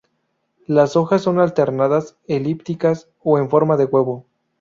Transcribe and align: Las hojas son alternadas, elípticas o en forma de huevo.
Las 0.65 0.95
hojas 0.95 1.21
son 1.21 1.37
alternadas, 1.39 2.17
elípticas 2.25 3.11
o 3.19 3.37
en 3.37 3.51
forma 3.51 3.77
de 3.77 3.85
huevo. 3.85 4.25